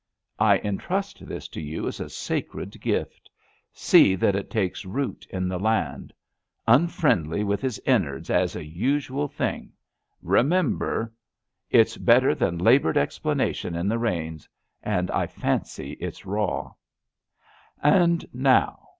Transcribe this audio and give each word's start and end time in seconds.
I 0.39 0.57
entrust 0.57 1.27
this 1.27 1.47
to 1.49 1.61
you 1.61 1.87
as 1.87 1.99
a 1.99 2.09
sacred 2.09 2.81
gift. 2.81 3.29
See 3.71 4.15
that 4.15 4.35
it 4.35 4.49
takes 4.49 4.83
root 4.83 5.27
in 5.29 5.47
the 5.47 5.59
land. 5.59 6.11
Unfriendly 6.67 7.43
with 7.43 7.61
his 7.61 7.77
innards 7.85 8.31
as 8.31 8.55
a 8.55 8.65
usual 8.65 9.27
thing." 9.27 9.73
Eemember. 10.25 11.11
It's 11.69 11.97
bet 11.97 12.23
ter 12.23 12.33
than 12.33 12.57
laboured 12.57 12.97
e:splanations 12.97 13.75
in 13.79 13.87
the 13.87 13.99
rains. 13.99 14.49
And 14.81 15.11
I 15.11 15.27
fancy 15.27 15.91
it's 15.91 16.25
raw. 16.25 16.73
And 17.83 18.25
now. 18.33 18.87